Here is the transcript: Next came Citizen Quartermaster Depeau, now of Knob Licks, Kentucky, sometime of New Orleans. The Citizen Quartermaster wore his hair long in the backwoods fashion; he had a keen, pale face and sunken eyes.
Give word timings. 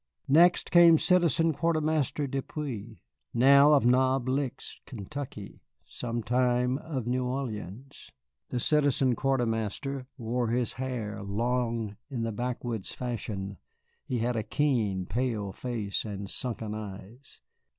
Next 0.27 0.71
came 0.71 0.97
Citizen 0.97 1.53
Quartermaster 1.53 2.25
Depeau, 2.25 2.95
now 3.35 3.73
of 3.73 3.85
Knob 3.85 4.27
Licks, 4.27 4.79
Kentucky, 4.87 5.61
sometime 5.85 6.79
of 6.79 7.05
New 7.05 7.23
Orleans. 7.23 8.11
The 8.49 8.59
Citizen 8.59 9.15
Quartermaster 9.15 10.07
wore 10.17 10.47
his 10.47 10.73
hair 10.73 11.21
long 11.21 11.97
in 12.09 12.23
the 12.23 12.31
backwoods 12.31 12.91
fashion; 12.91 13.57
he 14.03 14.17
had 14.17 14.35
a 14.35 14.41
keen, 14.41 15.05
pale 15.05 15.51
face 15.51 16.03
and 16.03 16.27
sunken 16.27 16.73
eyes. 16.73 17.39